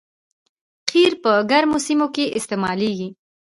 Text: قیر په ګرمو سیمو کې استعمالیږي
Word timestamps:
قیر 0.89 1.13
په 1.23 1.31
ګرمو 1.49 1.77
سیمو 1.85 2.07
کې 2.15 2.25
استعمالیږي 2.37 3.09